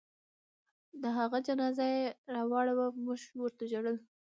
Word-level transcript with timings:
د 1.01 1.03
هغه 1.17 1.37
جنازه 1.47 1.85
چې 1.93 1.97
يې 1.97 2.01
راوړه 2.35 2.73
موږ 3.05 3.21
ورته 3.41 3.63
ژړل. 3.71 3.97